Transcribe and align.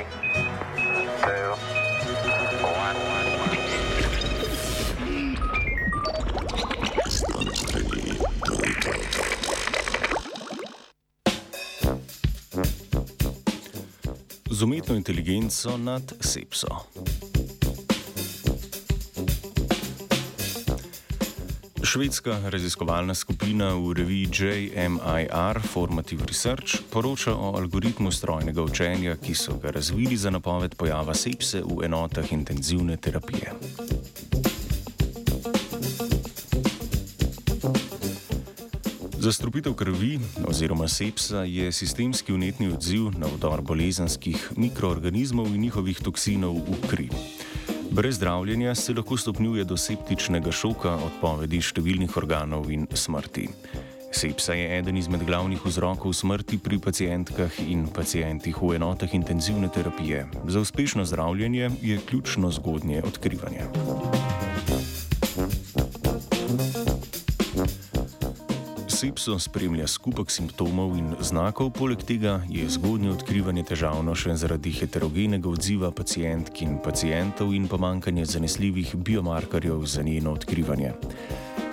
Three, 0.00 0.08
two, 1.24 1.56
one. 2.62 2.96
Z 14.50 14.64
umetno 14.64 14.94
inteligenco 14.94 15.76
nad 15.76 16.16
sepso. 16.18 16.86
Švedska 21.90 22.38
raziskovalna 22.46 23.14
skupina 23.14 23.74
v 23.74 23.92
reviji 23.98 24.28
JMIR 24.30 25.58
Formative 25.72 26.22
Research 26.22 26.86
poroča 26.90 27.34
o 27.34 27.50
algoritmu 27.58 28.12
strojnega 28.12 28.62
učenja, 28.62 29.16
ki 29.16 29.34
so 29.34 29.58
ga 29.58 29.70
razvili 29.74 30.16
za 30.16 30.30
napoved 30.30 30.74
pojava 30.74 31.14
sepse 31.14 31.62
v 31.66 31.84
enotah 31.84 32.32
intenzivne 32.32 32.96
terapije. 32.96 33.52
Zastrupitev 39.18 39.74
krvi 39.74 40.20
oziroma 40.46 40.88
sepsa 40.88 41.42
je 41.42 41.72
sistemski 41.72 42.32
unetni 42.32 42.70
odziv 42.72 43.10
na 43.18 43.26
vdor 43.26 43.66
bolezenskih 43.66 44.52
mikroorganizmov 44.56 45.46
in 45.46 45.60
njihovih 45.60 45.98
toksinov 45.98 46.54
v 46.54 46.86
kri. 46.86 47.10
Brez 47.92 48.14
zdravljenja 48.14 48.74
se 48.74 48.94
lahko 48.94 49.16
stopnjuje 49.16 49.64
do 49.64 49.76
septičnega 49.76 50.52
šoka, 50.54 50.92
odpovedi 51.08 51.58
številnih 51.58 52.14
organov 52.16 52.68
in 52.70 52.86
smrti. 52.94 53.48
Sepsa 54.14 54.54
je 54.54 54.68
eden 54.78 54.98
izmed 54.98 55.24
glavnih 55.26 55.64
vzrokov 55.66 56.14
smrti 56.14 56.58
pri 56.62 56.78
pacijentkah 56.82 57.58
in 57.66 57.88
pacijentih 57.90 58.62
v 58.62 58.76
enotah 58.78 59.14
intenzivne 59.14 59.70
terapije. 59.74 60.26
Za 60.46 60.62
uspešno 60.62 61.04
zdravljenje 61.04 61.70
je 61.82 61.98
ključno 62.06 62.50
zgodnje 62.54 63.02
odkrivanje. 63.06 63.66
Sepso 69.00 69.38
spremlja 69.40 69.86
skupek 69.88 70.28
simptomov 70.28 70.92
in 70.92 71.14
znakov, 71.24 71.70
poleg 71.72 72.02
tega 72.04 72.42
je 72.52 72.66
zgodnje 72.68 73.08
odkrivanje 73.14 73.62
težavno 73.70 74.12
še 74.12 74.34
zaradi 74.36 74.74
heterogenega 74.76 75.48
odziva 75.48 75.88
pacijentk 75.88 76.60
in 76.60 76.74
pacijentov 76.84 77.54
in 77.56 77.64
pomankanja 77.64 78.26
zanesljivih 78.28 78.92
biomarkerjev 79.00 79.86
za 79.88 80.04
njeno 80.04 80.34
odkrivanje. 80.36 80.92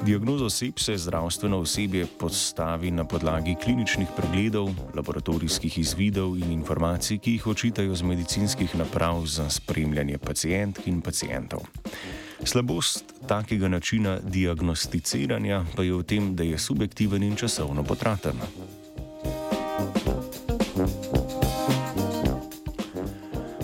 Diagnozo 0.08 0.48
sepse 0.48 0.96
zdravstveno 0.96 1.60
osebje 1.66 2.06
postavi 2.08 2.94
na 2.96 3.04
podlagi 3.04 3.58
kliničnih 3.60 4.08
pregledov, 4.16 4.72
laboratorijskih 4.96 5.82
izvidov 5.84 6.40
in 6.40 6.56
informacij, 6.56 7.20
ki 7.20 7.36
jih 7.36 7.50
očitajo 7.52 7.92
z 7.92 8.08
medicinskih 8.08 8.80
naprav 8.80 9.26
za 9.28 9.50
spremljanje 9.52 10.16
pacijentk 10.18 10.88
in 10.88 11.04
pacijentov. 11.04 11.68
Slabost 12.44 13.04
takega 13.28 13.68
načina 13.68 14.20
diagnosticiranja 14.24 15.66
pa 15.76 15.84
je 15.84 15.94
v 15.94 16.04
tem, 16.04 16.36
da 16.36 16.44
je 16.44 16.58
subjektiven 16.58 17.24
in 17.24 17.36
časovno 17.36 17.84
potraten. 17.84 18.40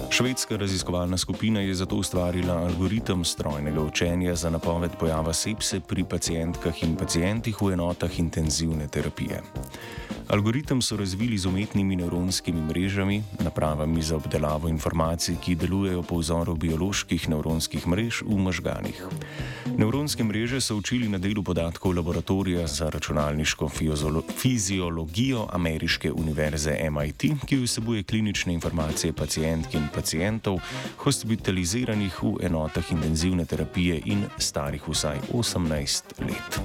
Švedska 0.09 0.57
raziskovalna 0.57 1.17
skupina 1.17 1.59
je 1.59 1.73
zato 1.73 1.95
ustvarila 1.95 2.53
algoritem 2.53 3.25
strojnega 3.25 3.81
učenja 3.81 4.35
za 4.35 4.49
napoved 4.49 4.91
pojava 4.99 5.33
sepse 5.33 5.79
pri 5.79 6.03
pacijentkah 6.03 6.83
in 6.83 6.95
pacijentih 6.95 7.61
v 7.61 7.73
enotah 7.73 8.19
intenzivne 8.19 8.87
terapije. 8.87 9.41
Algoritem 10.27 10.81
so 10.81 10.97
razvili 10.97 11.37
z 11.37 11.45
umetnimi 11.45 11.95
nevronskimi 11.95 12.61
mrežami, 12.61 13.23
napravami 13.39 14.01
za 14.01 14.15
obdelavo 14.15 14.67
informacij, 14.67 15.35
ki 15.41 15.55
delujejo 15.55 16.03
po 16.03 16.17
vzoru 16.17 16.55
bioloških 16.55 17.29
nevronskih 17.29 17.87
mrež 17.87 18.21
v 18.21 18.37
možganih. 18.37 19.03
Nevronske 19.77 20.23
mreže 20.23 20.61
so 20.61 20.75
učili 20.75 21.09
na 21.09 21.17
delu 21.17 21.43
podatkov 21.43 21.95
laboratorija 21.95 22.67
za 22.67 22.89
računalniško 22.89 23.69
fiziologijo 24.37 25.47
Ameriške 25.51 26.11
univerze 26.11 26.77
MIT, 26.89 27.23
ki 27.45 27.57
vsebuje 27.63 28.03
klinične 28.03 28.53
informacije 28.53 29.13
pacijentk 29.13 29.73
in 29.73 29.87
pacijentov, 29.93 30.59
hospitaliziranih 30.97 32.23
v 32.23 32.35
enotah 32.45 32.91
intenzivne 32.91 33.45
terapije 33.45 34.01
in 34.05 34.25
starih 34.37 34.87
vsaj 34.87 35.19
18 35.33 36.03
let. 36.19 36.61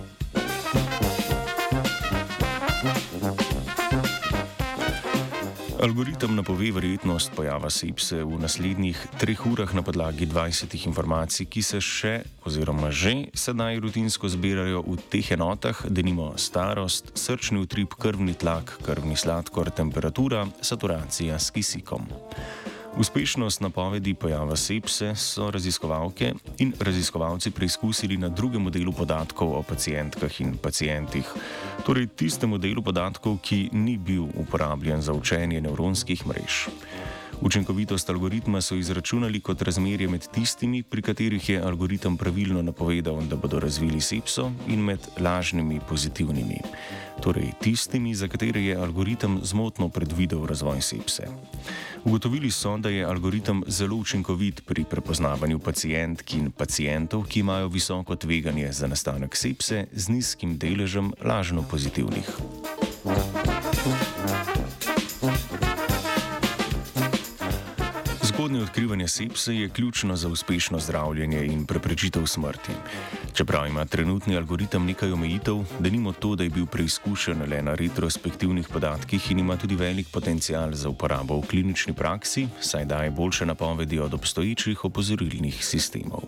Algoritem 5.78 6.34
napove 6.34 6.72
verjetnost 6.74 7.30
pojava 7.38 7.68
sepse 7.70 8.16
v 8.26 8.38
naslednjih 8.42 8.98
treh 9.20 9.38
urah 9.46 9.70
na 9.78 9.82
podlagi 9.86 10.26
20 10.26 10.74
informacij, 10.74 11.46
ki 11.46 11.62
se 11.62 11.78
še 11.78 12.14
oziroma 12.42 12.90
že 12.90 13.30
sedaj 13.30 13.78
rutinsko 13.84 14.26
zbirajo 14.26 14.82
v 14.82 14.96
teh 15.06 15.30
enotah, 15.38 15.84
denimo 15.86 16.32
starost, 16.34 17.14
srčni 17.14 17.62
utrip, 17.62 17.94
krvni 17.94 18.34
tlak, 18.34 18.74
krvni 18.82 19.14
sladkor, 19.14 19.70
temperatura, 19.70 20.48
saturacija 20.58 21.38
s 21.38 21.54
kisikom. 21.54 22.10
Uspešnost 22.98 23.60
napovedi 23.60 24.14
pojava 24.14 24.56
sepse 24.56 25.12
so 25.14 25.50
raziskovalke 25.54 26.32
in 26.58 26.72
raziskovalci 26.80 27.50
preizkusili 27.50 28.16
na 28.16 28.28
drugem 28.28 28.62
modelu 28.62 28.92
podatkov 28.92 29.52
o 29.54 29.62
pacijentkah 29.62 30.40
in 30.40 30.56
pacijentih, 30.58 31.30
torej 31.86 32.08
tistem 32.16 32.50
modelu 32.50 32.82
podatkov, 32.82 33.38
ki 33.38 33.68
ni 33.72 33.94
bil 33.98 34.26
uporabljen 34.34 35.02
za 35.02 35.12
učenje 35.12 35.60
nevronskih 35.60 36.26
mrež. 36.26 36.66
Učinkovitost 37.40 38.10
algoritma 38.10 38.60
so 38.60 38.74
izračunali 38.74 39.40
kot 39.40 39.62
razmerje 39.62 40.08
med 40.08 40.26
tistimi, 40.34 40.82
pri 40.82 41.02
katerih 41.02 41.48
je 41.48 41.60
algoritem 41.62 42.16
pravilno 42.16 42.62
napovedal, 42.62 43.20
da 43.30 43.36
bodo 43.36 43.60
razvili 43.60 44.00
sepso, 44.00 44.50
in 44.66 44.82
med 44.82 44.98
lažnimi 45.20 45.80
pozitivnimi, 45.88 46.58
torej 47.22 47.52
tistimi, 47.60 48.14
za 48.14 48.28
katere 48.28 48.62
je 48.62 48.76
algoritem 48.76 49.40
zmotno 49.42 49.88
predvidel 49.88 50.46
razvoj 50.46 50.80
sepse. 50.80 51.28
Ugotovili 52.04 52.50
so, 52.50 52.76
da 52.76 52.88
je 52.88 53.04
algoritem 53.04 53.62
zelo 53.66 53.96
učinkovit 53.96 54.62
pri 54.66 54.84
prepoznavanju 54.84 55.58
pacijentk 55.58 56.34
in 56.34 56.50
pacijentov, 56.50 57.24
ki 57.24 57.40
imajo 57.40 57.68
visoko 57.68 58.16
tveganje 58.16 58.72
za 58.72 58.86
nastanek 58.86 59.36
sepse 59.36 59.86
z 59.92 60.08
nizkim 60.08 60.58
deležem 60.58 61.12
lažno 61.24 61.62
pozitivnih. 61.62 62.30
Zgodnje 68.48 68.62
odkrivanje 68.62 69.08
sepse 69.08 69.54
je 69.54 69.68
ključno 69.68 70.16
za 70.16 70.28
uspešno 70.28 70.78
zdravljenje 70.80 71.44
in 71.46 71.66
preprečitev 71.66 72.26
smrti. 72.26 72.72
Čeprav 73.34 73.66
ima 73.68 73.84
trenutni 73.84 74.36
algoritem 74.36 74.86
nekaj 74.86 75.12
omejitev, 75.12 75.56
da 75.78 75.90
nimo 75.90 76.12
to, 76.12 76.34
da 76.36 76.44
je 76.44 76.50
bil 76.50 76.66
preizkušen 76.66 77.42
le 77.50 77.62
na 77.62 77.74
retrospektivnih 77.74 78.68
podatkih 78.68 79.30
in 79.30 79.38
ima 79.38 79.56
tudi 79.56 79.76
velik 79.76 80.08
potencial 80.12 80.72
za 80.72 80.88
uporabo 80.88 81.36
v 81.40 81.46
klinični 81.46 81.92
praksi, 81.92 82.48
saj 82.60 82.84
daje 82.84 83.10
boljše 83.10 83.46
napovedi 83.46 83.98
od 84.00 84.14
obstoječih 84.14 84.84
opozorilnih 84.84 85.64
sistemov. 85.64 86.24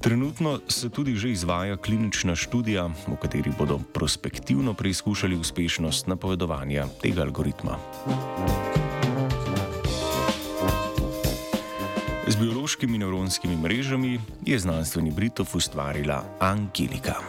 Trenutno 0.00 0.60
se 0.68 0.88
tudi 0.88 1.16
že 1.16 1.30
izvaja 1.30 1.76
klinična 1.76 2.36
študija, 2.36 2.86
v 3.06 3.16
kateri 3.22 3.50
bodo 3.58 3.80
prospektivno 3.94 4.74
preizkušali 4.74 5.36
uspešnost 5.36 6.06
napovedovanja 6.06 6.86
tega 7.02 7.22
algoritma. 7.22 7.78
Z 12.32 12.40
biološkimi 12.40 12.96
nevronskimi 12.98 13.56
mrežami 13.56 14.20
je 14.46 14.56
znanstveni 14.58 15.10
Britov 15.12 15.52
ustvarila 15.52 16.24
Angelika. 16.40 17.20